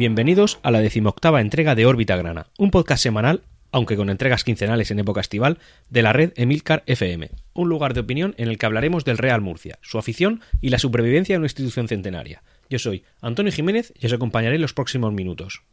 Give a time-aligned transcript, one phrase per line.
[0.00, 4.90] Bienvenidos a la decimoctava entrega de Órbita Grana, un podcast semanal, aunque con entregas quincenales
[4.90, 5.58] en época estival,
[5.90, 9.42] de la red Emilcar FM, un lugar de opinión en el que hablaremos del Real
[9.42, 12.42] Murcia, su afición y la supervivencia de una institución centenaria.
[12.70, 15.64] Yo soy Antonio Jiménez y os acompañaré en los próximos minutos.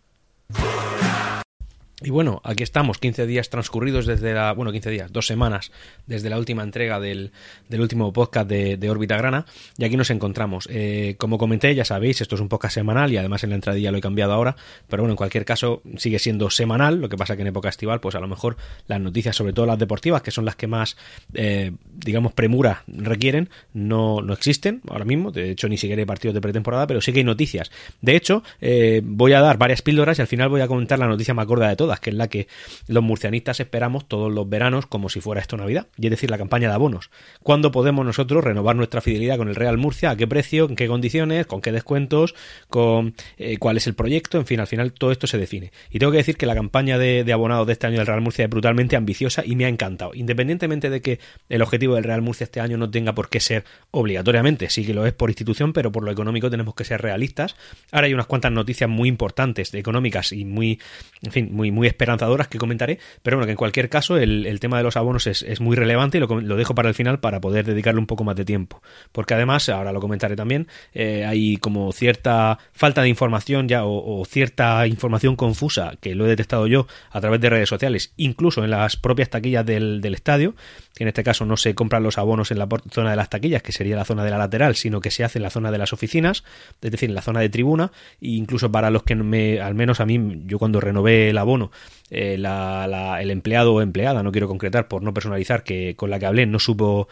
[2.04, 4.54] Y bueno, aquí estamos, 15 días transcurridos desde la.
[4.54, 5.72] Bueno, 15 días, dos semanas
[6.06, 7.32] desde la última entrega del,
[7.70, 9.48] del último podcast de, de, Órbita Grana.
[9.80, 10.70] Y aquí nos encontramos.
[10.72, 13.92] Eh, como comenté, ya sabéis, esto es un podcast semanal y además en la entradilla
[13.92, 14.56] lo he cambiado ahora.
[14.88, 17.02] Pero bueno, en cualquier caso, sigue siendo semanal.
[17.02, 19.66] Lo que pasa que en época estival, pues a lo mejor las noticias, sobre todo
[19.66, 20.98] las deportivas, que son las que más,
[21.34, 25.32] eh, digamos, premura requieren, no, no existen ahora mismo.
[25.32, 27.72] De hecho, ni siquiera hay partidos de pretemporada, pero sí que hay noticias.
[28.02, 31.08] De hecho, eh, voy a dar varias píldoras y al final voy a comentar la
[31.08, 32.48] noticia más gorda de que es la que
[32.88, 36.38] los murcianistas esperamos todos los veranos como si fuera esto Navidad, y es decir, la
[36.38, 37.10] campaña de abonos.
[37.44, 40.12] ¿Cuándo podemos nosotros renovar nuestra fidelidad con el Real Murcia?
[40.12, 40.68] ¿A qué precio?
[40.70, 41.48] ¿En qué condiciones?
[41.48, 42.36] ¿Con qué descuentos?
[42.70, 44.38] ¿Con eh, cuál es el proyecto?
[44.38, 45.72] En fin, al final todo esto se define.
[45.90, 48.22] Y tengo que decir que la campaña de, de abonados de este año del Real
[48.22, 50.14] Murcia es brutalmente ambiciosa y me ha encantado.
[50.14, 53.64] Independientemente de que el objetivo del Real Murcia este año no tenga por qué ser
[53.92, 57.56] obligatoriamente, sí que lo es por institución, pero por lo económico tenemos que ser realistas.
[57.92, 60.80] Ahora hay unas cuantas noticias muy importantes, económicas y muy,
[61.22, 64.60] en fin, muy, muy esperanzadoras que comentaré, pero bueno, que en cualquier caso el, el
[64.60, 67.20] tema de los abonos es, es muy relevante y lo, lo, dejo para el final
[67.20, 71.26] para poder dedicarle un poco más de tiempo, porque además, ahora lo comentaré también, eh,
[71.26, 76.68] hay como cierta falta de información ya o, cierta información confusa que lo he detectado
[76.68, 80.56] yo a través de redes sociales, incluso en las propias taquillas del, del estadio,
[80.98, 83.62] que en este caso no se compran los abonos en la zona de las taquillas,
[83.62, 85.78] que sería la zona de la lateral, sino que se hace en la zona de
[85.78, 86.44] las oficinas,
[86.82, 90.00] es decir, en la zona de tribuna, e incluso para los que me, al menos
[90.00, 91.67] a mí, yo cuando renové el abono,
[92.10, 96.10] eh, la, la, el empleado o empleada, no quiero concretar por no personalizar, que con
[96.10, 97.08] la que hablé no supo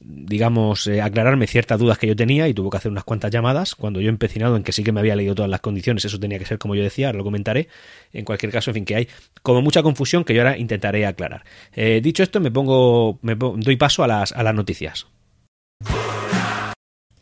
[0.00, 3.74] digamos, eh, aclararme ciertas dudas que yo tenía y tuvo que hacer unas cuantas llamadas.
[3.74, 6.38] Cuando yo empecinado en que sí que me había leído todas las condiciones, eso tenía
[6.38, 7.68] que ser como yo decía, lo comentaré.
[8.12, 9.08] En cualquier caso, en fin, que hay
[9.42, 11.44] como mucha confusión que yo ahora intentaré aclarar.
[11.74, 15.06] Eh, dicho esto, me pongo, me doy paso a las, a las noticias.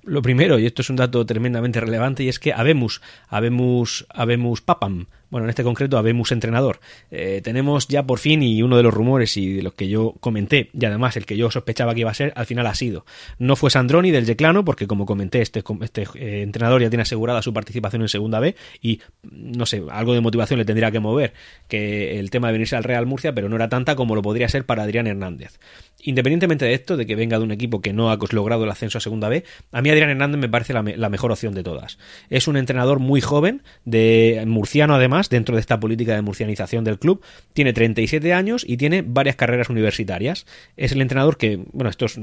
[0.02, 4.60] Lo primero, y esto es un dato tremendamente relevante, y es que habemos, habemos, habemos
[4.60, 6.80] papam, bueno, en este concreto habemos entrenador.
[7.10, 10.14] Eh, tenemos ya por fin, y uno de los rumores y de los que yo
[10.20, 13.04] comenté, y además el que yo sospechaba que iba a ser, al final ha sido.
[13.38, 17.42] No fue Sandroni del Yeclano, porque como comenté, este, este eh, entrenador ya tiene asegurada
[17.42, 21.32] su participación en Segunda B, y no sé, algo de motivación le tendría que mover
[21.68, 24.48] que el tema de venirse al Real Murcia, pero no era tanta como lo podría
[24.48, 25.58] ser para Adrián Hernández.
[26.02, 28.98] Independientemente de esto, de que venga de un equipo que no ha logrado el ascenso
[28.98, 31.98] a Segunda B, a mí Adrián Hernández me parece la, la mejor opción de todas.
[32.30, 36.98] Es un entrenador muy joven, de murciano además, dentro de esta política de murcianización del
[36.98, 37.22] club.
[37.52, 40.46] Tiene 37 años y tiene varias carreras universitarias.
[40.76, 42.18] Es el entrenador que, bueno, esto es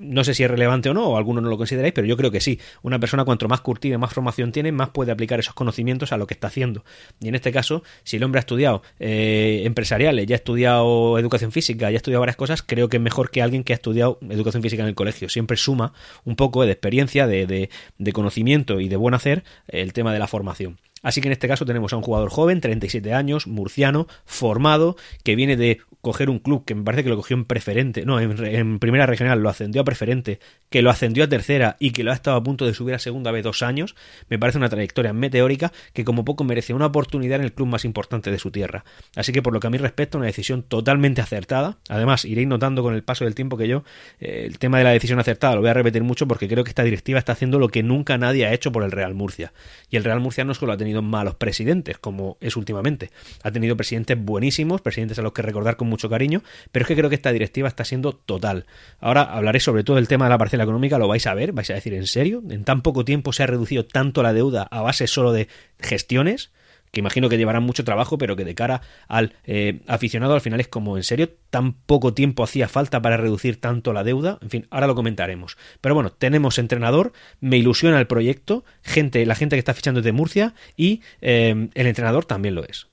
[0.00, 2.30] no sé si es relevante o no, o alguno no lo consideráis, pero yo creo
[2.30, 2.58] que sí.
[2.82, 6.26] Una persona cuanto más curtida, más formación tiene, más puede aplicar esos conocimientos a lo
[6.26, 6.84] que está haciendo.
[7.20, 11.52] Y en este caso, si el hombre ha estudiado eh, empresariales, ya ha estudiado educación
[11.52, 14.18] física, ya ha estudiado varias cosas, creo que es mejor que alguien que ha estudiado
[14.30, 15.28] educación física en el colegio.
[15.28, 15.92] Siempre suma
[16.24, 20.26] un poco de experiencia, de, de conocimiento y de buen hacer el tema de la
[20.26, 20.78] formación.
[21.02, 25.34] Así que en este caso tenemos a un jugador joven, 37 años, murciano, formado, que
[25.34, 28.44] viene de coger un club que me parece que lo cogió en preferente, no, en,
[28.44, 30.40] en, primera regional lo ascendió a preferente,
[30.70, 32.98] que lo ascendió a tercera y que lo ha estado a punto de subir a
[32.98, 33.96] segunda vez dos años,
[34.28, 37.84] me parece una trayectoria meteórica que como poco merece una oportunidad en el club más
[37.84, 38.84] importante de su tierra.
[39.16, 41.78] Así que por lo que a mí respecta, una decisión totalmente acertada.
[41.88, 43.84] Además, iréis notando con el paso del tiempo que yo
[44.20, 46.70] eh, el tema de la decisión acertada lo voy a repetir mucho porque creo que
[46.70, 49.52] esta directiva está haciendo lo que nunca nadie ha hecho por el Real Murcia.
[49.90, 53.10] Y el Real Murcia no solo ha tenido malos presidentes, como es últimamente,
[53.42, 56.94] ha tenido presidentes buenísimos, presidentes a los que recordar con mucho cariño, pero es que
[56.94, 58.66] creo que esta directiva está siendo total.
[59.00, 61.70] Ahora hablaré sobre todo del tema de la parcela económica, lo vais a ver, vais
[61.70, 62.42] a decir, ¿en serio?
[62.48, 65.48] ¿En tan poco tiempo se ha reducido tanto la deuda a base solo de
[65.78, 66.50] gestiones?
[66.90, 70.60] que imagino que llevarán mucho trabajo, pero que de cara al eh, aficionado al final
[70.60, 71.30] es como, ¿en serio?
[71.50, 74.38] ¿Tan poco tiempo hacía falta para reducir tanto la deuda?
[74.42, 75.56] En fin, ahora lo comentaremos.
[75.80, 80.12] Pero bueno, tenemos entrenador, me ilusiona el proyecto, gente, la gente que está fichando de
[80.12, 82.88] Murcia y eh, el entrenador también lo es.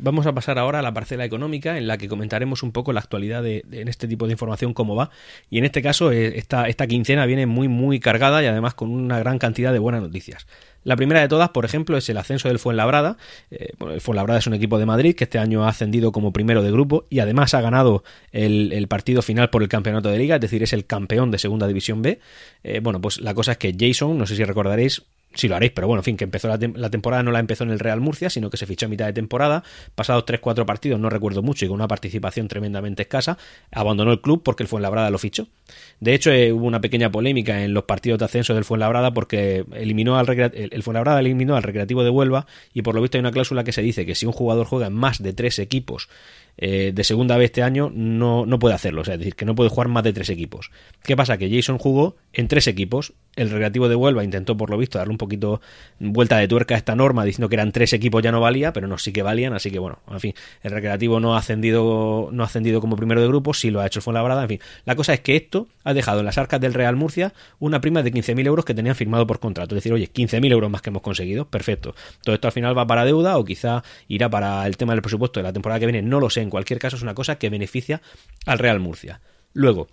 [0.00, 3.00] Vamos a pasar ahora a la parcela económica en la que comentaremos un poco la
[3.00, 5.10] actualidad de, en este tipo de información, cómo va.
[5.50, 8.90] Y en este caso, eh, esta, esta quincena viene muy, muy cargada y además con
[8.90, 10.46] una gran cantidad de buenas noticias.
[10.84, 13.16] La primera de todas, por ejemplo, es el ascenso del Fuenlabrada.
[13.50, 16.32] Eh, bueno, el Fuenlabrada es un equipo de Madrid que este año ha ascendido como
[16.32, 20.18] primero de grupo y además ha ganado el, el partido final por el campeonato de
[20.18, 22.20] liga, es decir, es el campeón de segunda división B.
[22.62, 25.02] Eh, bueno, pues la cosa es que Jason, no sé si recordaréis,
[25.34, 26.58] si lo haréis, pero bueno, en fin, que empezó la,
[26.90, 29.12] temporada no la empezó en el Real Murcia, sino que se fichó a mitad de
[29.12, 29.62] temporada,
[29.94, 33.38] pasados 3-4 partidos, no recuerdo mucho, y con una participación tremendamente escasa,
[33.70, 35.46] abandonó el club porque el Fuenlabrada lo fichó.
[36.00, 39.64] De hecho, eh, hubo una pequeña polémica en los partidos de ascenso del Fuenlabrada porque
[39.74, 43.32] eliminó al el, Fuenlabrada eliminó al Recreativo de Huelva y por lo visto hay una
[43.32, 46.08] cláusula que se dice que si un jugador juega en más de tres equipos
[46.58, 49.70] eh, de segunda vez este año no, no puede hacerlo, es decir, que no puede
[49.70, 50.70] jugar más de tres equipos.
[51.04, 51.38] ¿Qué pasa?
[51.38, 55.12] Que Jason jugó en tres equipos, el Recreativo de Huelva intentó por lo visto darle
[55.12, 55.60] un poquito
[56.00, 58.88] vuelta de tuerca a esta norma diciendo que eran tres equipos ya no valía, pero
[58.88, 62.42] no, sí que valían, así que bueno, en fin, el Recreativo no ha ascendido, no
[62.42, 65.14] ha ascendido como primero de grupo, sí lo ha hecho Fuenlabrada, en fin, la cosa
[65.14, 68.46] es que esto ha dejado en las arcas del Real Murcia una prima de 15.000
[68.46, 71.44] euros que tenían firmado por contrato, es decir, oye, 15.000 euros más que hemos conseguido,
[71.44, 71.94] perfecto.
[72.22, 75.38] Todo esto al final va para deuda o quizá irá para el tema del presupuesto
[75.38, 77.50] de la temporada que viene, no lo sé, en cualquier caso es una cosa que
[77.50, 78.02] beneficia
[78.46, 79.20] al Real Murcia.
[79.52, 79.88] Luego,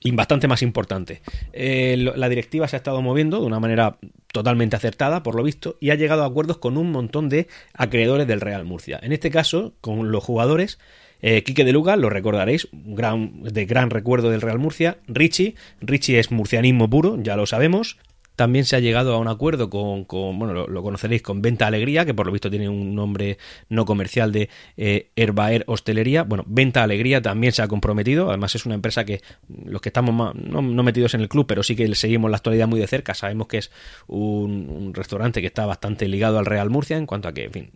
[0.00, 1.22] y bastante más importante.
[1.52, 3.98] Eh, la directiva se ha estado moviendo de una manera
[4.32, 8.26] totalmente acertada, por lo visto, y ha llegado a acuerdos con un montón de acreedores
[8.26, 9.00] del Real Murcia.
[9.02, 10.78] En este caso, con los jugadores.
[11.22, 14.98] Eh, Quique de Luga, lo recordaréis, gran, de gran recuerdo del Real Murcia.
[15.08, 17.98] Richie, Richie es murcianismo puro, ya lo sabemos.
[18.36, 20.06] También se ha llegado a un acuerdo con,
[20.38, 23.38] bueno, lo, conoceréis, con Venta Alegría, que por lo visto tiene un nombre
[23.68, 26.22] no comercial de eh, Herbaer Hostelería.
[26.22, 28.28] Bueno, Venta Alegría también se ha comprometido.
[28.28, 29.22] Además, es una empresa que
[29.64, 32.78] los que estamos no, metidos en el club, pero sí que seguimos la actualidad muy
[32.78, 33.14] de cerca.
[33.14, 33.70] Sabemos que es
[34.06, 37.52] un, un restaurante que está bastante ligado al Real Murcia en cuanto a que, en
[37.52, 37.70] fin,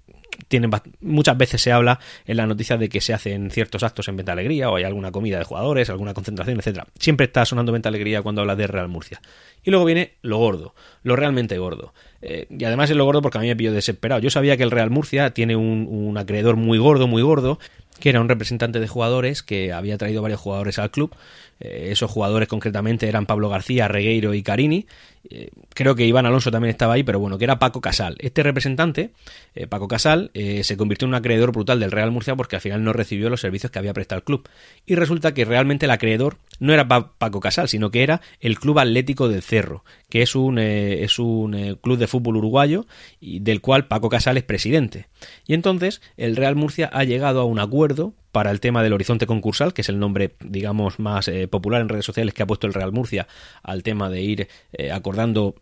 [0.48, 0.70] tienen
[1.00, 4.32] muchas veces se habla en la noticia de que se hacen ciertos actos en Venta
[4.32, 6.87] Alegría o hay alguna comida de jugadores, alguna concentración, etcétera.
[6.98, 9.20] Siempre está sonando Venta Alegría cuando habla de Real Murcia.
[9.62, 11.92] Y luego viene lo gordo, lo realmente gordo.
[12.22, 14.20] Eh, y además es lo gordo porque a mí me pillo desesperado.
[14.20, 17.58] Yo sabía que el Real Murcia tiene un acreedor muy gordo, muy gordo,
[18.00, 21.14] que era un representante de jugadores que había traído varios jugadores al club.
[21.60, 24.86] Eh, esos jugadores concretamente eran Pablo García, Regueiro y Carini.
[25.28, 28.16] Eh, creo que Iván Alonso también estaba ahí, pero bueno, que era Paco Casal.
[28.18, 29.10] Este representante,
[29.54, 32.82] eh, Paco Casal, se convirtió en un acreedor brutal del Real Murcia porque al final
[32.82, 34.48] no recibió los servicios que había prestado el club.
[34.86, 38.78] Y resulta que realmente el acreedor no era Paco Casal, sino que era el Club
[38.78, 42.86] Atlético del Cerro, que es un, es un club de fútbol uruguayo
[43.20, 45.08] y del cual Paco Casal es presidente.
[45.46, 49.27] Y entonces el Real Murcia ha llegado a un acuerdo para el tema del horizonte
[49.27, 52.67] concursal, que es el nombre, digamos, más eh, popular en redes sociales que ha puesto
[52.67, 53.27] el Real Murcia
[53.62, 55.56] al tema de ir eh, acordando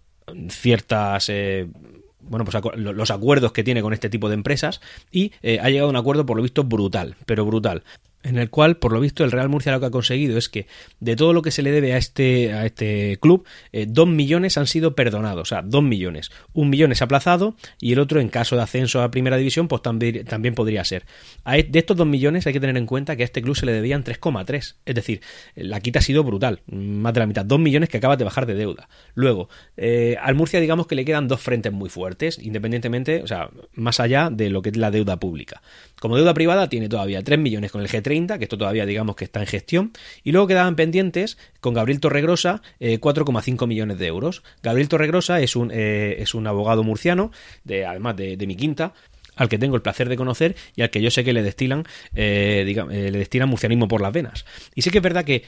[0.51, 1.67] ciertas eh,
[2.21, 5.91] bueno, pues los acuerdos que tiene con este tipo de empresas y ha llegado a
[5.91, 7.85] un acuerdo por lo visto brutal, pero brutal
[8.23, 10.67] en el cual, por lo visto, el Real Murcia lo que ha conseguido es que
[11.01, 14.59] de todo lo que se le debe a este, a este club, eh, dos millones
[14.59, 16.31] han sido perdonados, o sea, dos millones.
[16.53, 19.83] Un millón es aplazado y el otro, en caso de ascenso a primera división, pues
[19.83, 21.07] también, también podría ser.
[21.47, 23.67] E, de estos dos millones hay que tener en cuenta que a este club se
[23.67, 25.21] le debían 3,3, es decir,
[25.55, 28.47] la quita ha sido brutal, más de la mitad, dos millones que acaba de bajar
[28.47, 28.89] de deuda.
[29.15, 33.51] Luego, eh, al Murcia digamos que le quedan dos frentes muy fuertes, independientemente, o sea,
[33.75, 35.63] más allá de lo que es la deuda pública.
[36.01, 39.25] Como deuda privada tiene todavía 3 millones con el G30, que esto todavía digamos que
[39.25, 39.93] está en gestión,
[40.25, 44.43] y luego quedaban pendientes con Gabriel Torregrosa 4,5 eh, millones de euros.
[44.63, 47.31] Gabriel Torregrosa es un, eh, es un abogado murciano,
[47.65, 48.95] de, además de, mi quinta,
[49.39, 51.85] al que tengo el placer de conocer y al que yo sé que le destilan,
[52.15, 54.45] eh, le destilan murcianismo por las venas.
[54.75, 55.45] Y sé que es verdad que,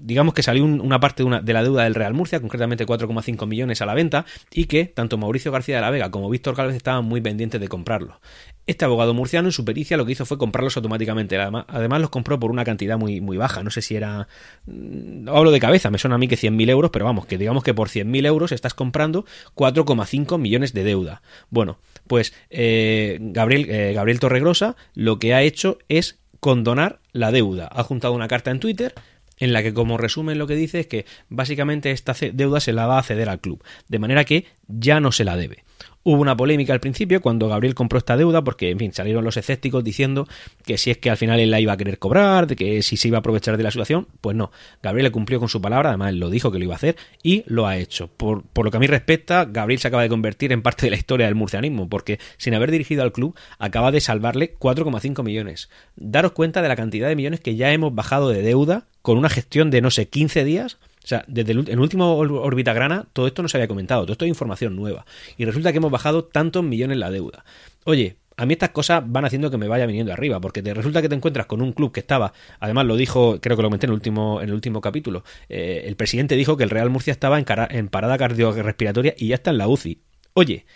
[0.00, 3.86] digamos que salió una parte de, la deuda del Real Murcia, concretamente 4,5 millones a
[3.86, 7.20] la venta, y que tanto Mauricio García de la Vega como Víctor Gálvez estaban muy
[7.20, 8.20] pendientes de comprarlo.
[8.66, 11.38] Este abogado murciano en su pericia lo que hizo fue comprarlos automáticamente.
[11.38, 13.62] Además, los compró por una cantidad muy, muy baja.
[13.62, 14.28] No sé si era...
[14.66, 17.64] Mm, hablo de cabeza, me suena a mí que 100.000 euros, pero vamos, que digamos
[17.64, 19.24] que por 100.000 euros estás comprando
[19.54, 21.22] 4,5 millones de deuda.
[21.48, 22.77] Bueno, pues eh,
[23.20, 27.68] Gabriel, eh, Gabriel Torregrosa lo que ha hecho es condonar la deuda.
[27.72, 28.94] Ha juntado una carta en Twitter
[29.38, 32.86] en la que como resumen lo que dice es que básicamente esta deuda se la
[32.86, 35.64] va a ceder al club, de manera que ya no se la debe.
[36.10, 39.36] Hubo una polémica al principio cuando Gabriel compró esta deuda porque, en fin, salieron los
[39.36, 40.26] escépticos diciendo
[40.64, 42.96] que si es que al final él la iba a querer cobrar, de que si
[42.96, 44.50] se iba a aprovechar de la situación, pues no.
[44.82, 47.44] Gabriel cumplió con su palabra, además él lo dijo que lo iba a hacer y
[47.46, 48.08] lo ha hecho.
[48.08, 50.92] Por, por lo que a mí respecta, Gabriel se acaba de convertir en parte de
[50.92, 55.68] la historia del murcianismo porque sin haber dirigido al club acaba de salvarle 4,5 millones.
[55.94, 59.28] Daros cuenta de la cantidad de millones que ya hemos bajado de deuda con una
[59.28, 63.48] gestión de, no sé, 15 días sea, desde el, último órbita grana, todo esto no
[63.48, 65.06] se había comentado, todo esto es información nueva.
[65.36, 67.44] Y resulta que hemos bajado tantos millones la deuda.
[67.84, 71.00] Oye, a mí estas cosas van haciendo que me vaya viniendo arriba, porque te resulta
[71.00, 73.86] que te encuentras con un club que estaba, además lo dijo, creo que lo comenté
[73.86, 77.10] en el último, en el último capítulo, eh, el presidente dijo que el Real Murcia
[77.10, 80.02] estaba en, en parada cardiorrespiratoria y ya está en la UCI.
[80.34, 80.66] Oye,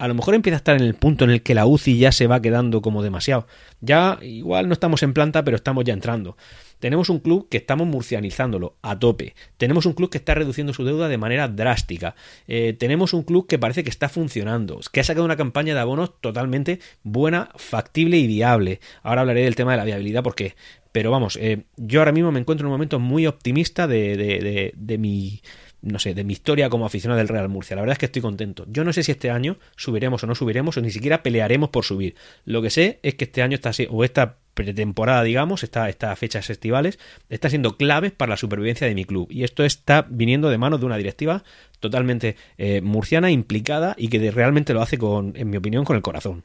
[0.00, 2.10] a lo mejor empieza a estar en el punto en el que la UCI ya
[2.10, 3.46] se va quedando como demasiado.
[3.82, 6.38] Ya igual no estamos en planta, pero estamos ya entrando.
[6.80, 9.34] Tenemos un club que estamos murcianizándolo a tope.
[9.56, 12.16] Tenemos un club que está reduciendo su deuda de manera drástica.
[12.48, 15.80] Eh, tenemos un club que parece que está funcionando, que ha sacado una campaña de
[15.80, 18.80] abonos totalmente buena, factible y viable.
[19.02, 20.56] Ahora hablaré del tema de la viabilidad porque...
[20.92, 24.72] Pero vamos, eh, yo ahora mismo me encuentro en un momento muy optimista de, de,
[24.74, 25.40] de mi
[25.82, 27.76] no sé, de mi historia como aficionado del Real Murcia.
[27.76, 28.66] La verdad es que estoy contento.
[28.68, 31.84] Yo no sé si este año subiremos o no subiremos, o ni siquiera pelearemos por
[31.84, 32.14] subir.
[32.44, 36.98] Lo que sé es que este año está o esta pretemporada, digamos, estas fechas estivales,
[37.28, 39.28] está siendo claves para la supervivencia de mi club.
[39.30, 41.44] Y esto está viniendo de manos de una directiva
[41.78, 46.02] totalmente eh, murciana, implicada y que realmente lo hace con, en mi opinión, con el
[46.02, 46.44] corazón.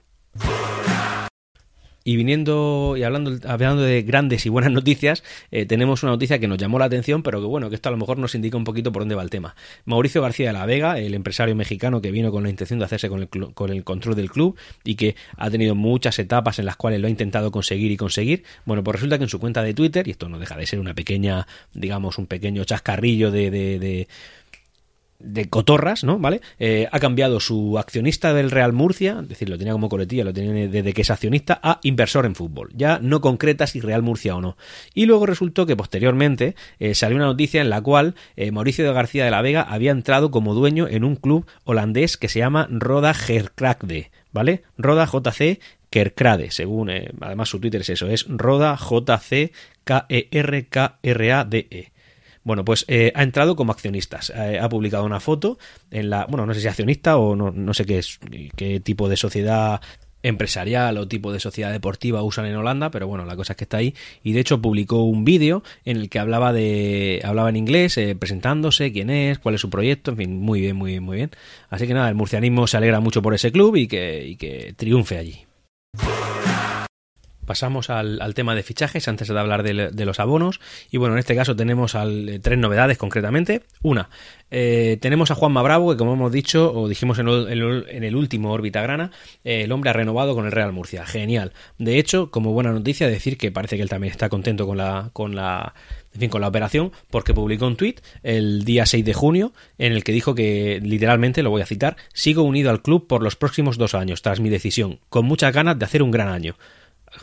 [2.08, 6.48] Y viniendo y hablando, hablando de grandes y buenas noticias, eh, tenemos una noticia que
[6.48, 8.64] nos llamó la atención, pero que bueno, que esto a lo mejor nos indica un
[8.64, 9.56] poquito por dónde va el tema.
[9.86, 13.10] Mauricio García de la Vega, el empresario mexicano que vino con la intención de hacerse
[13.10, 16.76] con el, con el control del club y que ha tenido muchas etapas en las
[16.76, 19.74] cuales lo ha intentado conseguir y conseguir, bueno, pues resulta que en su cuenta de
[19.74, 23.80] Twitter, y esto no deja de ser una pequeña, digamos, un pequeño chascarrillo de, de
[23.80, 24.08] de
[25.50, 26.20] cotorras, ¿no?
[26.20, 26.42] ¿Vale?
[26.60, 30.34] Eh, ha cambiado su accionista del Real Murcia, es decir, lo tenía como coletilla, lo
[30.34, 32.70] tenía desde que es accionista, a inversor en fútbol.
[32.76, 34.58] Ya no concreta si Real Murcia o no.
[34.94, 38.94] Y luego resultó que posteriormente eh, salió una noticia en la cual eh, Mauricio de
[38.94, 42.68] García de la Vega había entrado como dueño en un club holandés que se llama
[42.70, 44.64] Roda Gerkrade, ¿vale?
[44.78, 46.92] Roda JC Kerkrade, según
[47.22, 49.54] además su Twitter es eso, es Roda JC
[49.86, 51.95] K E R K R A D E.
[52.46, 54.32] Bueno, pues eh, ha entrado como accionistas.
[54.34, 55.58] Eh, ha publicado una foto
[55.90, 58.20] en la, bueno, no sé si accionista o no, no sé qué es,
[58.56, 59.82] qué tipo de sociedad
[60.22, 63.64] empresarial o tipo de sociedad deportiva usan en Holanda, pero bueno, la cosa es que
[63.64, 67.56] está ahí y de hecho publicó un vídeo en el que hablaba de hablaba en
[67.56, 71.04] inglés, eh, presentándose, quién es, cuál es su proyecto, en fin, muy bien, muy bien,
[71.04, 71.32] muy bien.
[71.70, 74.74] Así que nada, el murcianismo se alegra mucho por ese club y que, y que
[74.78, 75.46] triunfe allí.
[77.46, 80.60] Pasamos al, tema de fichajes antes de hablar de, los abonos.
[80.92, 83.64] Y bueno, en este caso tenemos eh, tres novedades concretamente.
[83.82, 84.10] Una,
[84.52, 88.82] eh, tenemos a Juanma Bravo, que como hemos dicho, o dijimos en el, último órbita
[88.82, 89.12] grana,
[89.44, 91.06] eh, el hombre ha renovado con el Real Murcia.
[91.06, 91.54] Genial.
[91.78, 95.10] De hecho, como buena noticia, decir que parece que él también está contento con la,
[95.14, 95.74] con la,
[96.14, 99.94] en fin, con la operación, porque publicó un tuit el día 6 de junio en
[99.94, 103.36] el que dijo que, literalmente, lo voy a citar, sigo unido al club por los
[103.36, 106.56] próximos dos años, tras mi decisión, con muchas ganas de hacer un gran año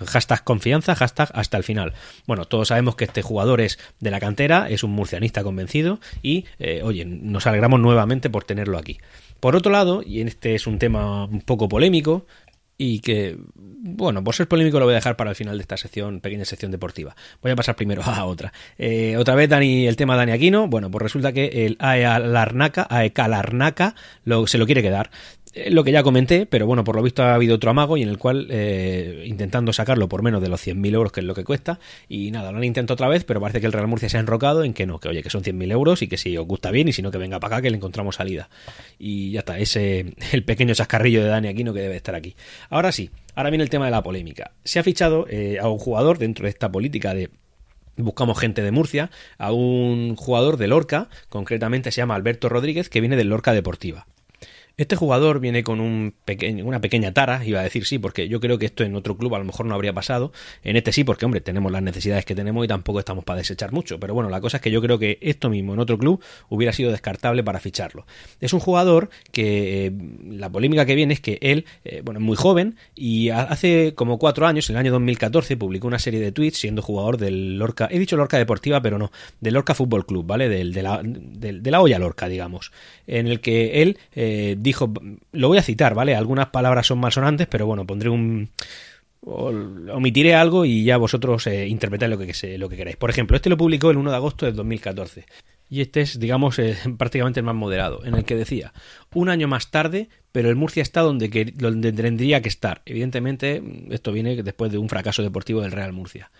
[0.06, 1.92] hashtag confianza, hashtag hasta el final.
[2.26, 6.46] Bueno, todos sabemos que este jugador es de la cantera, es un murcianista convencido y,
[6.58, 8.98] eh, oye, nos alegramos nuevamente por tenerlo aquí.
[9.40, 12.26] Por otro lado, y este es un tema un poco polémico,
[12.84, 15.76] y que, bueno, por ser polémico lo voy a dejar para el final de esta
[15.76, 17.14] sección, pequeña sección deportiva.
[17.40, 18.52] Voy a pasar primero a otra.
[18.76, 22.86] Eh, otra vez Dani, el tema Dani Aquino, bueno, pues resulta que el AEA Larnaca,
[22.90, 23.94] AEK Larnaca,
[24.24, 25.10] lo, se lo quiere quedar.
[25.54, 28.02] Eh, lo que ya comenté, pero bueno, por lo visto ha habido otro amago y
[28.02, 31.34] en el cual eh, intentando sacarlo por menos de los 100.000 euros, que es lo
[31.34, 31.78] que cuesta,
[32.08, 34.20] y nada, lo han intentado otra vez, pero parece que el Real Murcia se ha
[34.20, 36.70] enrocado en que no, que oye, que son 100.000 euros y que si os gusta
[36.70, 38.48] bien y si no, que venga para acá, que le encontramos salida.
[38.98, 42.34] Y ya está, ese el pequeño chascarrillo de Dani Aquino que debe estar aquí.
[42.70, 44.52] Ahora sí, ahora viene el tema de la polémica.
[44.64, 47.30] Se ha fichado eh, a un jugador dentro de esta política de
[47.98, 53.00] Buscamos gente de Murcia, a un jugador de Lorca, concretamente se llama Alberto Rodríguez, que
[53.00, 54.06] viene del Lorca Deportiva.
[54.76, 58.40] Este jugador viene con un pequeño, una pequeña tara, iba a decir sí, porque yo
[58.40, 60.32] creo que esto en otro club a lo mejor no habría pasado.
[60.64, 63.72] En este sí, porque hombre, tenemos las necesidades que tenemos y tampoco estamos para desechar
[63.72, 64.00] mucho.
[64.00, 66.72] Pero bueno, la cosa es que yo creo que esto mismo en otro club hubiera
[66.72, 68.06] sido descartable para ficharlo.
[68.40, 69.92] Es un jugador que eh,
[70.30, 74.18] la polémica que viene es que él, eh, bueno, es muy joven y hace como
[74.18, 77.88] cuatro años, en el año 2014, publicó una serie de tweets siendo jugador del Lorca,
[77.90, 80.48] he dicho Lorca Deportiva, pero no, del Lorca Fútbol Club, ¿vale?
[80.48, 82.72] Del, de, la, de la olla Lorca, digamos,
[83.06, 84.92] en el que él eh, dijo,
[85.32, 86.14] lo voy a citar, ¿vale?
[86.14, 88.50] Algunas palabras son malsonantes, pero bueno, pondré un
[89.24, 92.96] omitiré algo y ya vosotros eh, interpretáis lo que, lo que queráis.
[92.96, 95.26] Por ejemplo, este lo publicó el 1 de agosto del 2014.
[95.68, 98.72] Y este es, digamos, eh, prácticamente el más moderado, en el que decía,
[99.14, 102.82] un año más tarde, pero el Murcia está donde, que, donde tendría que estar.
[102.84, 106.30] Evidentemente, esto viene después de un fracaso deportivo del Real Murcia.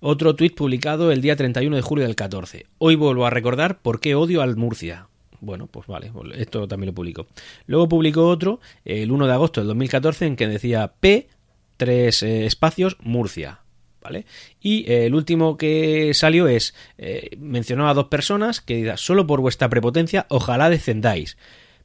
[0.00, 2.66] Otro tuit publicado el día 31 de julio del 14.
[2.78, 5.08] Hoy vuelvo a recordar por qué odio al Murcia.
[5.40, 7.26] Bueno, pues vale, esto también lo publicó.
[7.66, 11.28] Luego publicó otro el 1 de agosto del 2014 en que decía P,
[11.76, 13.60] tres eh, espacios, Murcia.
[14.00, 14.24] ¿Vale?
[14.60, 19.26] Y eh, el último que salió es, eh, mencionó a dos personas que diga, solo
[19.26, 21.36] por vuestra prepotencia, ojalá descendáis.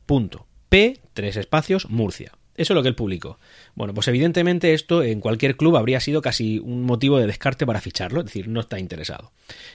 [0.05, 0.45] Punto.
[0.69, 2.33] P, tres espacios, Murcia.
[2.55, 3.39] Eso es lo que él publicó.
[3.75, 7.81] Bueno, pues evidentemente esto en cualquier club habría sido casi un motivo de descarte para
[7.81, 9.31] ficharlo, es decir, no está interesado.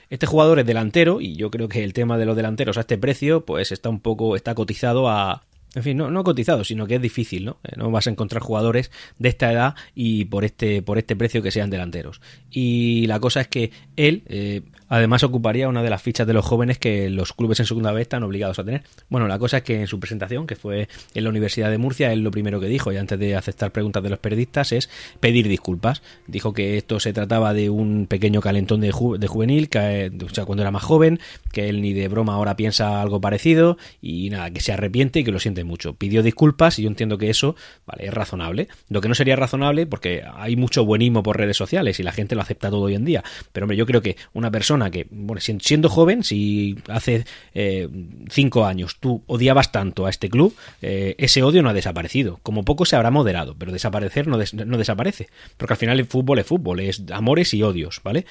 [0.09, 2.97] Este jugador es delantero y yo creo que el tema de los delanteros a este
[2.97, 5.43] precio pues está un poco está cotizado a
[5.75, 7.57] en fin, no, no cotizado, sino que es difícil, ¿no?
[7.63, 11.43] Eh, no vas a encontrar jugadores de esta edad y por este, por este precio
[11.43, 12.19] que sean delanteros.
[12.49, 16.45] Y la cosa es que él, eh, además, ocuparía una de las fichas de los
[16.45, 18.83] jóvenes que los clubes en segunda vez están obligados a tener.
[19.09, 22.11] Bueno, la cosa es que en su presentación, que fue en la Universidad de Murcia,
[22.11, 24.89] él lo primero que dijo, y antes de aceptar preguntas de los periodistas, es
[25.19, 26.01] pedir disculpas.
[26.27, 30.63] Dijo que esto se trataba de un pequeño calentón de, juvenil, que, o sea, cuando
[30.63, 31.19] era más joven,
[31.51, 35.23] que él ni de broma ahora piensa algo parecido, y nada, que se arrepiente y
[35.23, 35.93] que lo siente mucho.
[35.93, 38.67] Pidió disculpas y yo entiendo que eso, vale, es razonable.
[38.89, 42.35] Lo que no sería razonable, porque hay mucho buenismo por redes sociales y la gente
[42.35, 43.23] lo acepta todo hoy en día.
[43.51, 47.89] Pero hombre, yo creo que una persona que, bueno, siendo joven, si hace eh,
[48.29, 52.39] cinco años tú odiabas tanto a este club, eh, ese odio no ha desaparecido.
[52.43, 55.27] Como poco se habrá moderado, pero desaparecer no, no desaparece.
[55.57, 58.25] Porque al final el fútbol es fútbol, es amores y odios, ¿vale?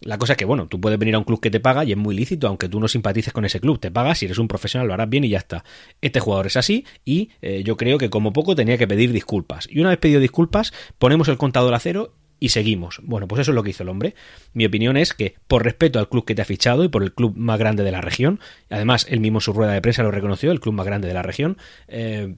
[0.00, 1.92] La cosa es que, bueno, tú puedes venir a un club que te paga y
[1.92, 3.80] es muy lícito, aunque tú no simpatices con ese club.
[3.80, 5.64] Te pagas, si eres un profesional, lo harás bien y ya está.
[6.02, 9.66] Este jugador es así y eh, yo creo que como poco tenía que pedir disculpas.
[9.70, 13.00] Y una vez pedido disculpas, ponemos el contador a cero y seguimos.
[13.02, 14.14] Bueno, pues eso es lo que hizo el hombre.
[14.52, 17.12] Mi opinión es que, por respeto al club que te ha fichado y por el
[17.14, 18.40] club más grande de la región,
[18.70, 21.14] además él mismo en su rueda de prensa lo reconoció, el club más grande de
[21.14, 21.56] la región,
[21.88, 22.36] eh,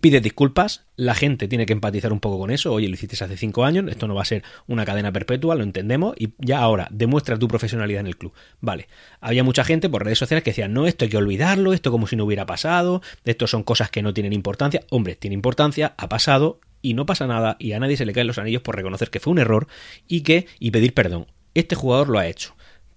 [0.00, 2.72] Pide disculpas, la gente tiene que empatizar un poco con eso.
[2.72, 5.62] Oye, lo hiciste hace cinco años, esto no va a ser una cadena perpetua, lo
[5.62, 8.32] entendemos, y ya ahora demuestra tu profesionalidad en el club.
[8.60, 8.88] Vale,
[9.20, 12.06] había mucha gente por redes sociales que decía, no, esto hay que olvidarlo, esto como
[12.06, 14.82] si no hubiera pasado, esto son cosas que no tienen importancia.
[14.90, 18.28] Hombre, tiene importancia, ha pasado y no pasa nada, y a nadie se le caen
[18.28, 19.66] los anillos por reconocer que fue un error
[20.06, 21.26] y que, y pedir perdón.
[21.54, 22.54] Este jugador lo ha hecho.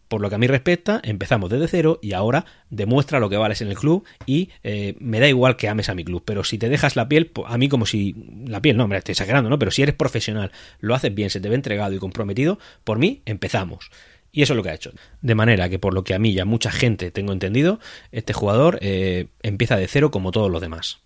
[0.07, 3.61] Por lo que a mí respecta, empezamos desde cero y ahora demuestra lo que vales
[3.61, 6.59] en el club y eh, me da igual que ames a mi club, pero si
[6.59, 8.15] te dejas la piel, a mí como si
[8.45, 9.57] la piel, no, me estoy exagerando, ¿no?
[9.57, 13.23] Pero si eres profesional, lo haces bien, se te ve entregado y comprometido, por mí
[13.25, 13.89] empezamos.
[14.31, 14.91] Y eso es lo que ha hecho.
[15.21, 17.79] De manera que por lo que a mí y a mucha gente tengo entendido,
[18.11, 21.01] este jugador eh, empieza de cero como todos los demás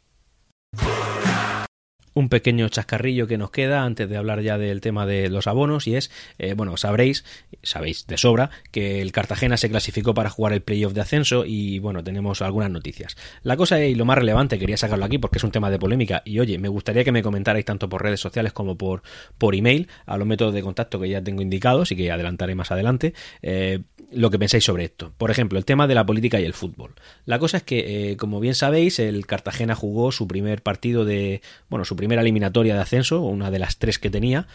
[2.14, 5.88] un pequeño chascarrillo que nos queda antes de hablar ya del tema de los abonos
[5.88, 7.26] y es, eh, bueno, sabréis,
[7.62, 11.80] sabéis de sobra, que el Cartagena se clasificó para jugar el playoff de ascenso y
[11.80, 13.16] bueno, tenemos algunas noticias.
[13.42, 16.22] La cosa y lo más relevante, quería sacarlo aquí porque es un tema de polémica
[16.26, 19.04] y oye, me gustaría que me comentarais tanto por redes sociales como por,
[19.38, 22.72] por email a los métodos de contacto que ya tengo indicados y que adelantaré más
[22.72, 23.80] adelante, eh,
[24.12, 25.14] lo que pensáis sobre esto.
[25.18, 26.94] Por ejemplo, el tema de la política y el fútbol.
[27.26, 31.42] La cosa es que, eh, como bien sabéis, el Cartagena jugó su primer partido de,
[31.70, 34.46] bueno, su primera eliminatoria de ascenso, una de las tres que tenía,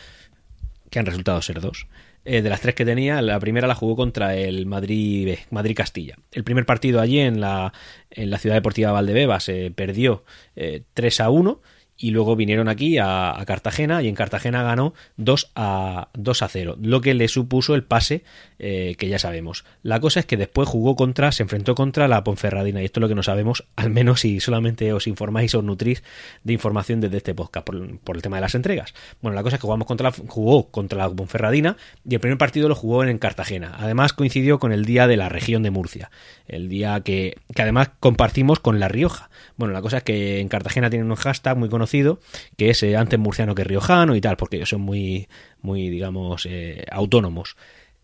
[0.91, 1.87] que han resultado ser dos.
[2.25, 6.17] Eh, de las tres que tenía, la primera la jugó contra el Madrid, Madrid Castilla.
[6.31, 7.73] El primer partido allí en la,
[8.11, 11.63] en la ciudad deportiva Valdebeba se perdió 3 eh, a 1
[11.97, 16.77] y luego vinieron aquí a, Cartagena y en Cartagena ganó 2 a, 2 a 0,
[16.81, 18.25] lo que le supuso el pase
[18.59, 19.65] eh, que ya sabemos.
[19.83, 23.03] La cosa es que después jugó contra, se enfrentó contra la Ponferradina y esto es
[23.03, 26.03] lo que no sabemos, al menos si solamente os informáis o nutrís
[26.45, 28.95] de información desde este podcast por, el tema de las entregas.
[29.23, 31.77] Bueno, la cosa es que jugamos contra la, jugó contra la Ponferradina
[32.09, 33.77] y el primer partido lo jugó en Cartagena.
[33.79, 36.11] Además coincidió con el día de la región de Murcia,
[36.47, 39.31] el día que, que además compartimos con La Rioja.
[39.57, 42.21] Bueno, la cosa es que en Cartagena tienen un hashtag muy conocido
[42.57, 45.29] que es eh, antes murciano que riojano y tal, porque ellos son muy,
[45.61, 47.57] muy digamos, eh, autónomos.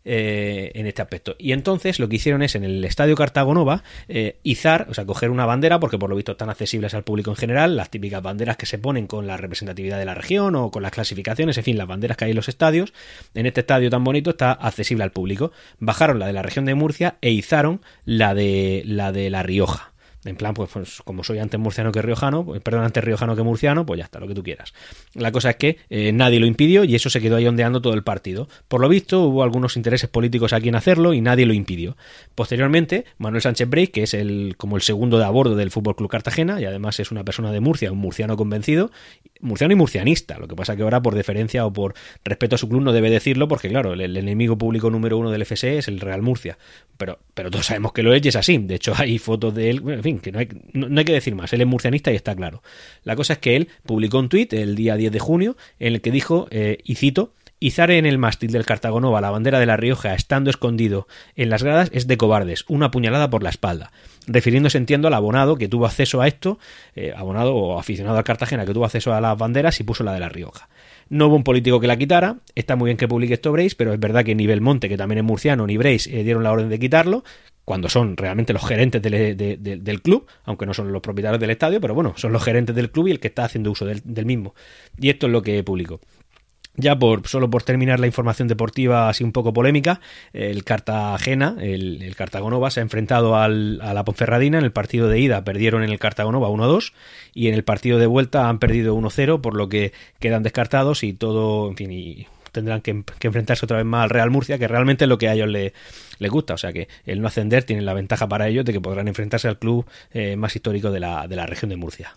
[0.07, 1.35] Eh, en este aspecto.
[1.39, 3.83] Y entonces lo que hicieron es en el Estadio Cartagonova
[4.43, 7.37] izar, o sea, coger una bandera, porque por lo visto están accesibles al público en
[7.37, 10.83] general, las típicas banderas que se ponen con la representatividad de la región o con
[10.83, 12.93] las clasificaciones, en fin, las banderas que hay en los estadios.
[13.35, 15.53] En este estadio tan bonito está accesible al público.
[15.79, 19.94] Bajaron la de la región de Murcia e izaron la de la de La Rioja.
[20.25, 23.43] En plan, pues, pues, como soy antes murciano que riojano, pues, perdón, antes riojano que
[23.43, 24.73] murciano, pues ya está, lo que tú quieras.
[25.15, 27.95] La cosa es que eh, nadie lo impidió y eso se quedó ahí ondeando todo
[27.95, 28.49] el partido.
[28.69, 31.97] Por lo visto, hubo algunos intereses políticos aquí en hacerlo y nadie lo impidió.
[32.35, 35.97] Posteriormente, Manuel Sánchez Break, que es el como el segundo de a bordo del Fútbol
[35.97, 38.91] Club Cartagena y además es una persona de Murcia, un murciano convencido,
[39.41, 40.39] murciano y murcianista.
[40.39, 43.11] Lo que pasa que ahora, por deferencia o por respeto a su club, no debe
[43.11, 46.59] decirlo porque, claro, el, enemigo público número uno del FSE es el Real Murcia.
[46.97, 48.59] Pero, pero todos sabemos que lo es y es así.
[48.59, 51.35] De hecho, hay fotos de él, en fin, que no hay, no, hay que decir
[51.35, 51.53] más.
[51.53, 52.63] Él es murcianista y está claro.
[53.03, 56.01] La cosa es que él publicó un tuit el día 10 de junio en el
[56.01, 57.33] que dijo, eh, y cito,
[57.65, 61.63] Izar en el mástil del Cartagonova la bandera de La Rioja estando escondido en las
[61.63, 63.91] gradas es de cobardes, una puñalada por la espalda.
[64.27, 66.59] Refiriéndose, entiendo, al abonado que tuvo acceso a esto,
[66.95, 70.13] eh, abonado o aficionado al Cartagena que tuvo acceso a las banderas y puso la
[70.13, 70.69] de La Rioja.
[71.15, 73.93] No hubo un político que la quitara, está muy bien que publique esto Brace, pero
[73.93, 76.69] es verdad que ni Belmonte, que también es murciano, ni Brace eh, dieron la orden
[76.69, 77.23] de quitarlo,
[77.65, 81.95] cuando son realmente los gerentes del, club, aunque no son los propietarios del estadio, pero
[81.95, 84.57] bueno, son los gerentes del club y el que está haciendo uso del, del mismo.
[84.99, 86.01] Y esto es lo que publicó.
[86.77, 90.01] Ya por solo por terminar la información deportiva así un poco polémica,
[90.33, 95.09] el Cartagena, el, el Cartagonova se ha enfrentado al, a la Ponferradina en el partido
[95.09, 96.93] de ida, perdieron en el Cartagonova 1-2
[97.33, 101.13] y en el partido de vuelta han perdido 1-0, por lo que quedan descartados y
[101.13, 105.05] todo, en fin, y tendrán que, enfrentarse otra vez más al Real Murcia, que realmente
[105.05, 105.73] es lo que a ellos les,
[106.31, 106.55] gusta.
[106.55, 109.49] O sea que el no ascender tiene la ventaja para ellos de que podrán enfrentarse
[109.49, 112.17] al club eh, más histórico de la, de la región de Murcia.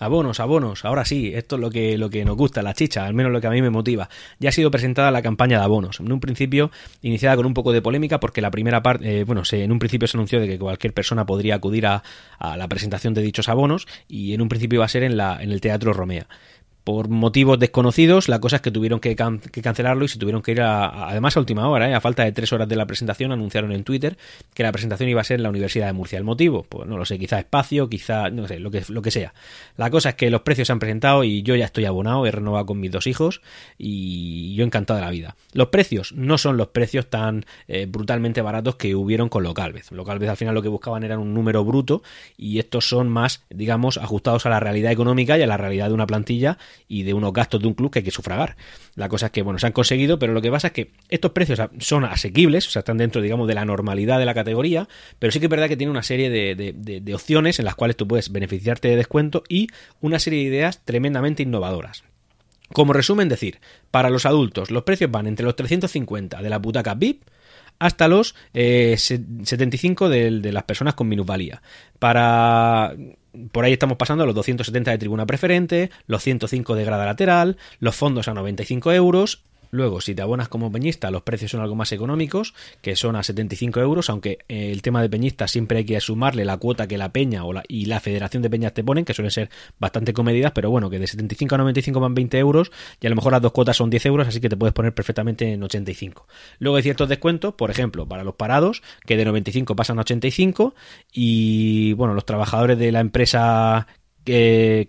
[0.00, 3.14] Abonos, abonos, ahora sí, esto es lo que, lo que nos gusta, la chicha, al
[3.14, 4.08] menos lo que a mí me motiva.
[4.38, 6.70] Ya ha sido presentada la campaña de abonos, en un principio
[7.02, 9.80] iniciada con un poco de polémica porque la primera parte, eh, bueno, se, en un
[9.80, 12.02] principio se anunció de que cualquier persona podría acudir a,
[12.38, 15.50] la presentación de dichos abonos y en un principio iba a ser en, la, en
[15.50, 16.28] el Teatro Romea
[16.88, 20.62] por motivos desconocidos, la cosa es que tuvieron que, cancelarlo y se tuvieron que ir
[20.62, 21.94] a, además a última hora, ¿eh?
[21.94, 24.16] a falta de tres horas de la presentación, anunciaron en Twitter
[24.54, 26.16] que la presentación iba a ser en la Universidad de Murcia.
[26.16, 26.64] ¿El motivo?
[26.66, 29.34] Pues no lo sé, quizá espacio, quizá, no sé, lo que, lo que sea.
[29.76, 32.30] La cosa es que los precios se han presentado y yo ya estoy abonado, he
[32.30, 33.42] renovado con mis dos hijos
[33.76, 35.36] y yo encantado de la vida.
[35.52, 39.92] Los precios no son los precios tan eh, brutalmente baratos que hubieron con Localvez.
[39.92, 42.02] Localvez al final lo que buscaban era un número bruto
[42.38, 45.92] y estos son más, digamos, ajustados a la realidad económica y a la realidad de
[45.92, 48.56] una plantilla y de unos gastos de un club que hay que sufragar.
[48.94, 51.32] La cosa es que, bueno, se han conseguido, pero lo que pasa es que estos
[51.32, 54.88] precios son asequibles, o sea, están dentro, digamos, de la normalidad de la categoría,
[55.18, 58.06] pero sí que es verdad que tiene una serie de, opciones en las cuales tú
[58.06, 59.68] puedes beneficiarte de descuento y
[60.00, 62.04] una serie de ideas tremendamente innovadoras.
[62.72, 63.60] Como resumen, decir,
[63.90, 67.22] para los adultos los precios van entre los 350 de la butaca VIP
[67.78, 71.62] hasta los 75 eh, de, de, las personas con minusvalía.
[71.98, 72.94] Para
[73.52, 77.56] por ahí estamos pasando a los 270 de tribuna preferente, los 105 de grada lateral,
[77.80, 81.74] los fondos a 95 euros Luego, si te abonas como peñista, los precios son algo
[81.74, 85.84] más económicos, que son a 75 euros, aunque eh, el tema de peñistas siempre hay
[85.84, 88.84] que sumarle la cuota que la peña o la, y la federación de peñas te
[88.84, 92.38] ponen, que suelen ser bastante comedidas, pero bueno, que de 75 a 95 van 20
[92.38, 94.74] euros y a lo mejor las dos cuotas son 10 euros, así que te puedes
[94.74, 96.26] poner perfectamente en 85.
[96.58, 100.74] Luego hay ciertos descuentos, por ejemplo, para los parados, que de 95 pasan a 85
[101.12, 103.86] y bueno, los trabajadores de la empresa
[104.24, 104.88] que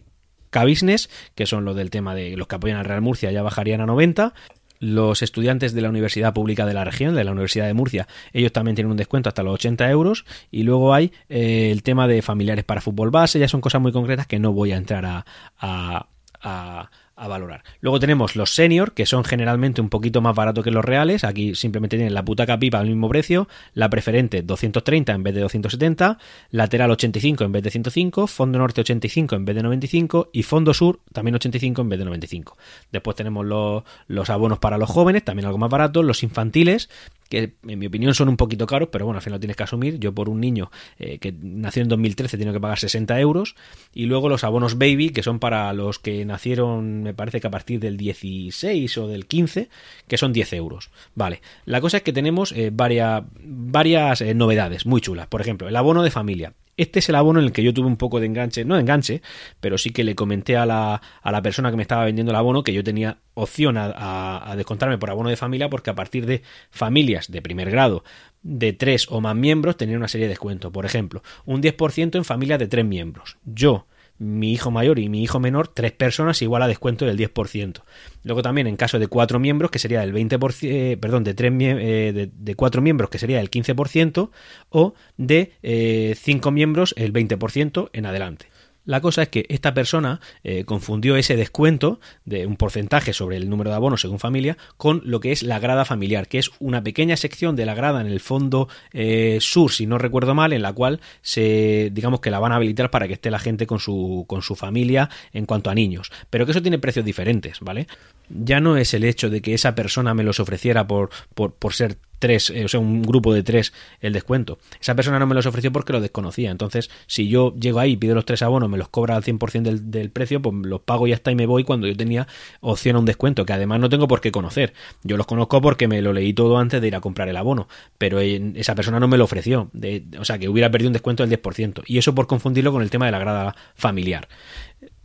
[0.49, 3.81] K-Business, que son los del tema de los que apoyan al Real Murcia, ya bajarían
[3.81, 4.33] a 90
[4.79, 8.51] los estudiantes de la Universidad Pública de la región, de la Universidad de Murcia, ellos
[8.51, 10.25] también tienen un descuento hasta los 80 euros.
[10.51, 13.91] Y luego hay eh, el tema de familiares para fútbol base, ya son cosas muy
[13.91, 15.25] concretas que no voy a entrar a,
[15.59, 16.07] a
[16.41, 16.89] a
[17.27, 17.63] valorar.
[17.81, 21.23] Luego tenemos los senior, que son generalmente un poquito más baratos que los reales.
[21.23, 25.41] Aquí simplemente tienen la puta capipa al mismo precio, la preferente 230 en vez de
[25.41, 26.17] 270,
[26.51, 30.73] lateral 85 en vez de 105, fondo norte 85 en vez de 95 y fondo
[30.73, 32.57] sur también 85 en vez de 95.
[32.91, 36.89] Después tenemos los, los abonos para los jóvenes, también algo más baratos, los infantiles,
[37.29, 39.63] que en mi opinión son un poquito caros, pero bueno, al final lo tienes que
[39.63, 39.99] asumir.
[39.99, 43.55] Yo por un niño eh, que nació en 2013 tengo que pagar 60 euros.
[43.93, 47.51] Y luego los abonos baby, que son para los que nacieron, me parece que a
[47.51, 49.69] partir del 16 o del 15,
[50.07, 50.89] que son 10 euros.
[51.15, 55.27] Vale, la cosa es que tenemos eh, varias, varias eh, novedades muy chulas.
[55.27, 56.53] Por ejemplo, el abono de familia.
[56.79, 58.81] Este es el abono en el que yo tuve un poco de enganche, no de
[58.81, 59.21] enganche,
[59.59, 62.37] pero sí que le comenté a la, a la persona que me estaba vendiendo el
[62.37, 66.25] abono que yo tenía opción a, a, descontarme por abono de familia porque a partir
[66.25, 68.05] de familias de primer grado
[68.43, 70.71] de tres o más miembros tenía una serie de descuentos.
[70.71, 73.37] Por ejemplo, un 10% en familias de tres miembros.
[73.43, 73.85] Yo
[74.19, 77.81] mi hijo mayor y mi hijo menor, tres personas igual a descuento del 10%.
[78.23, 81.53] Luego también en caso de cuatro miembros, que sería del 20%, eh, perdón, de, tres,
[81.57, 84.29] eh, de, cuatro miembros, que sería el 15%,
[84.69, 88.47] o de eh, cinco miembros, el 20% en adelante.
[88.89, 93.47] La cosa es que esta persona eh, confundió ese descuento de un porcentaje sobre el
[93.47, 96.83] número de abonos según familia con lo que es la grada familiar, que es una
[96.83, 100.63] pequeña sección de la grada en el fondo eh, sur, si no recuerdo mal, en
[100.63, 103.77] la cual se, digamos que la van a habilitar para que esté la gente con
[103.77, 106.11] su, con su familia en cuanto a niños.
[106.31, 107.85] Pero que eso tiene precios diferentes, ¿vale?
[108.27, 111.75] Ya no es el hecho de que esa persona me los ofreciera por, por, por
[111.75, 114.59] ser tres, eh, o sea, un grupo de tres el descuento.
[114.79, 116.51] Esa persona no me los ofreció porque lo desconocía.
[116.51, 119.91] Entonces, si yo llego ahí, pido los tres abonos, me los cobra al 100% del,
[119.91, 122.27] del precio, pues los pago y ya está y me voy cuando yo tenía
[122.61, 124.73] opción a un descuento, que además no tengo por qué conocer.
[125.03, 127.67] Yo los conozco porque me lo leí todo antes de ir a comprar el abono,
[127.97, 129.71] pero esa persona no me lo ofreció.
[130.19, 131.83] O sea, que hubiera perdido un descuento del 10%.
[131.87, 134.27] Y eso por confundirlo con el tema de la grada familiar.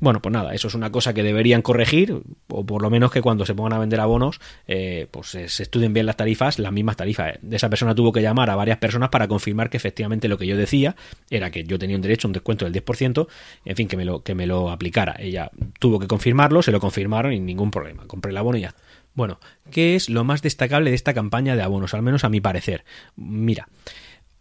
[0.04, 3.22] Bueno, pues nada, eso es una cosa que deberían corregir, o por lo menos que
[3.22, 4.38] cuando se pongan a vender abonos,
[4.68, 7.38] eh, pues se estudien bien las tarifas, las mismas tarifas.
[7.50, 10.58] Esa persona tuvo que llamar a varias personas para confirmar que efectivamente lo que yo
[10.58, 10.94] decía
[11.30, 13.26] era que yo tenía un derecho a un descuento del 10%,
[13.64, 15.16] en fin, que me lo, que me lo aplicara.
[15.18, 18.06] Ella tuvo que confirmarlo, se lo confirmaron y ningún problema.
[18.06, 18.74] Compré el abono y ya.
[19.14, 19.40] Bueno,
[19.70, 21.94] ¿qué es lo más destacable de esta campaña de abonos?
[21.94, 22.84] Al menos a mi parecer.
[23.16, 23.68] Mira,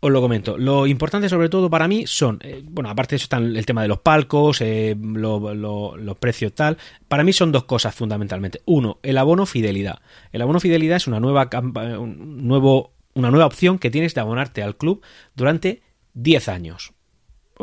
[0.06, 0.58] os lo comento.
[0.58, 3.82] Lo importante sobre todo para mí son, eh, bueno, aparte de eso están el tema
[3.82, 6.78] de los palcos, eh, los precios tal.
[7.08, 8.62] Para mí son dos cosas fundamentalmente.
[8.66, 10.02] Uno, el abono fidelidad.
[10.34, 14.76] El abono fidelidad es una nueva, un una nueva opción que tienes de abonarte al
[14.76, 15.02] club
[15.36, 15.82] durante
[16.16, 16.92] 10 años.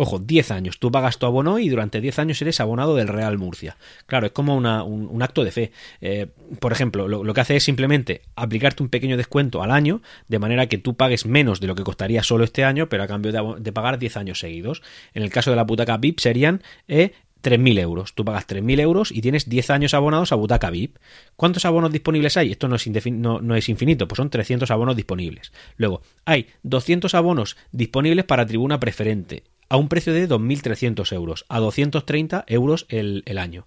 [0.03, 0.79] Ojo, 10 años.
[0.79, 3.77] Tú pagas tu abono y durante 10 años eres abonado del Real Murcia.
[4.07, 5.73] Claro, es como un, acto de fe.
[6.01, 10.39] Eh, por ejemplo, lo, que hace es simplemente aplicarte un pequeño descuento al año, de
[10.39, 13.31] manera que tú pagues menos de lo que costaría solo este año, pero a cambio
[13.59, 14.81] de, pagar 10 años seguidos.
[15.13, 18.15] En el caso de la butaca VIP serían eh, 3.000 euros.
[18.15, 20.97] Tú pagas 3.000 euros y tienes 10 años abonados a Butaca VIP.
[21.37, 22.53] ¿Cuántos abonos disponibles hay?
[22.53, 25.53] Esto no es, no, es, infinito, pues son 300 abonos disponibles.
[25.77, 31.59] Luego, hay 200 abonos disponibles para tribuna preferente a un precio de 2.300 euros, a
[31.61, 33.65] 230 euros el, el año.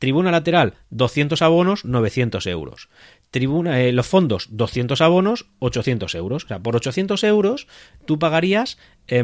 [0.00, 2.88] Tribuna lateral, 200 abonos, 900 euros.
[3.30, 6.44] Tribuna, eh, los fondos, 200 abonos, 800 euros.
[6.46, 7.68] O sea, por 800 euros
[8.06, 9.20] tú pagarías 10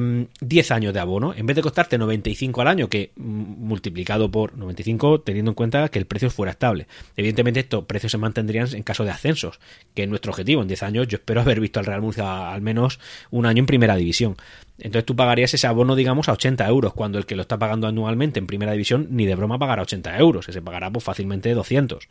[0.70, 1.32] em, años de abono.
[1.34, 5.88] En vez de costarte 95 al año, que mm, multiplicado por 95, teniendo en cuenta
[5.88, 6.86] que el precio fuera estable.
[7.16, 9.58] Evidentemente, estos precios se mantendrían en caso de ascensos,
[9.94, 10.60] que es nuestro objetivo.
[10.60, 13.00] En 10 años, yo espero haber visto al Real Murcia al menos
[13.30, 14.36] un año en primera división.
[14.78, 17.86] Entonces tú pagarías ese abono, digamos, a 80 euros, cuando el que lo está pagando
[17.86, 22.08] anualmente en primera división ni de broma pagará 80 euros, se pagará pues, fácilmente 200.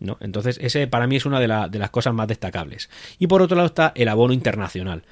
[0.00, 0.16] ¿no?
[0.20, 2.88] Entonces, ese para mí es una de, de las cosas más destacables.
[3.18, 5.02] Y por otro lado está el abono internacional.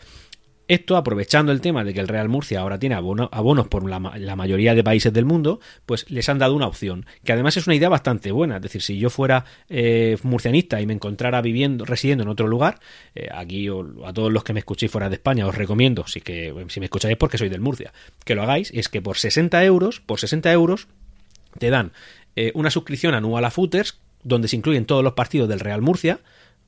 [0.73, 4.75] Esto, aprovechando el tema de que el Real Murcia ahora tiene abonos por la, mayoría
[4.75, 7.91] de países del mundo, pues les han dado una opción, que además es una idea
[7.91, 8.57] bastante buena.
[8.57, 12.81] Es decir, si yo fuera eh, murcianista y me encontrara viviendo, residiendo en otro lugar,
[13.15, 16.55] eh, aquí a todos los que me escuchéis fuera de España os recomiendo, si, que,
[16.69, 17.93] si me escucháis porque soy del Murcia,
[18.25, 20.89] que lo hagáis, es que por 60 euros, por 60 euros,
[21.59, 21.93] te dan
[22.35, 26.21] eh, una suscripción anual a Footers donde se incluyen todos los partidos del Real Murcia,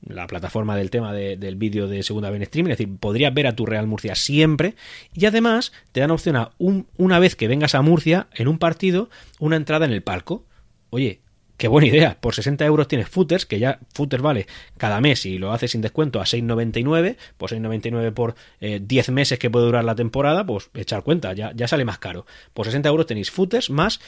[0.05, 3.47] la plataforma del tema del vídeo de segunda vez en streaming, es decir, podrías ver
[3.47, 4.75] a tu Real Murcia siempre
[5.13, 9.09] y además te dan opción a una vez que vengas a Murcia en un partido,
[9.39, 10.45] una entrada en el palco.
[10.91, 11.21] Oye,
[11.57, 15.37] qué buena idea, por 60 euros tienes footers, que ya footers vale cada mes y
[15.37, 19.83] lo haces sin descuento a 6,99, pues 6,99 por 10 eh, meses que puede durar
[19.83, 22.25] la temporada, pues echar cuenta, ya, ya sale más caro.
[22.53, 23.99] Por 60 euros tenéis footers más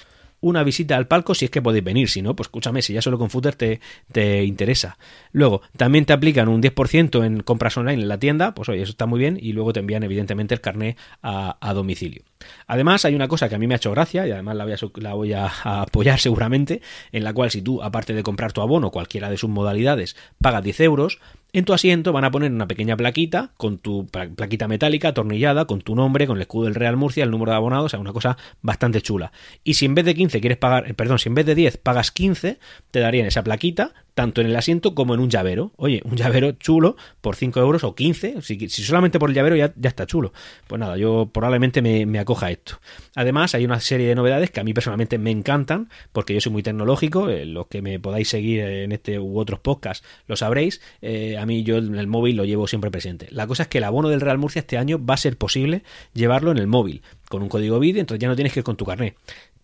[0.41, 3.01] una visita al palco si es que podéis venir, si no, pues escúchame, si ya
[3.01, 3.79] solo con Footer te,
[4.11, 4.97] te interesa.
[5.31, 8.91] Luego, también te aplican un 10% en compras online en la tienda, pues oye, eso
[8.91, 12.23] está muy bien, y luego te envían evidentemente el carné a, a domicilio.
[12.67, 15.33] Además, hay una cosa que a mí me ha hecho gracia, y además la voy,
[15.33, 19.37] a, apoyar seguramente, en la cual si tú, aparte de comprar tu abono, cualquiera de
[19.37, 21.19] sus modalidades, pagas 10 euros,
[21.53, 25.81] en tu asiento van a poner una pequeña plaquita, con tu plaquita metálica atornillada, con
[25.81, 28.13] tu nombre, con el escudo del Real Murcia, el número de abonados, o sea, una
[28.13, 29.31] cosa bastante chula.
[29.63, 31.77] Y si en vez de 15 quieres pagar, eh, perdón, si en vez de 10
[31.77, 32.59] pagas 15,
[32.91, 35.73] te darían esa plaquita, tanto en el asiento como en un llavero.
[35.75, 39.71] Oye, un llavero chulo por 5 euros o 15, si, solamente por el llavero ya,
[39.83, 40.33] está chulo.
[40.65, 42.79] Pues nada, yo probablemente me, acoja esto.
[43.13, 46.51] Además, hay una serie de novedades que a mí personalmente me encantan, porque yo soy
[46.51, 50.81] muy tecnológico, eh, los que me podáis seguir en este u otros podcasts lo sabréis,
[51.03, 53.27] eh, a mí yo en el móvil lo llevo siempre presente.
[53.29, 55.83] La cosa es que el abono del Real Murcia este año va a ser posible
[56.15, 58.77] llevarlo en el móvil, con un código BID, entonces ya no tienes que ir con
[58.77, 59.15] tu carnet.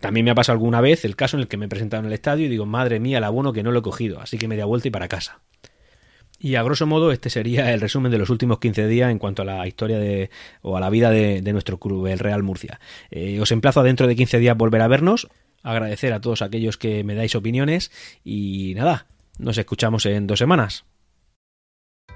[0.04, 2.08] También me ha pasado alguna vez el caso en el que me he presentado en
[2.08, 4.50] el estadio y digo, madre mía, el abono que no lo he cogido, así que
[4.50, 5.40] me da vuelta y para casa.
[6.38, 9.44] Y a grosso modo, este sería el resumen de los últimos 15 días en cuanto
[9.44, 10.30] a la historia de,
[10.62, 12.82] o a la vida de, nuestro club, el Real Murcia.
[13.12, 15.30] Eh, os emplazo a dentro de 15 días volver a vernos,
[15.62, 17.90] agradecer a todos aquellos que me dais opiniones
[18.26, 20.84] y nada, nos escuchamos en dos semanas.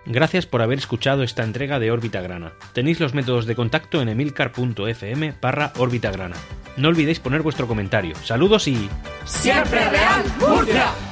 [0.09, 2.53] Gracias por haber escuchado esta entrega de Órbita Grana.
[2.73, 6.37] Tenéis los métodos de contacto en emilcar.fm barra Órbita Grana.
[6.77, 8.15] No olvidéis poner vuestro comentario.
[8.23, 8.89] Saludos y...
[9.25, 11.06] ¡Siempre Real Murcia!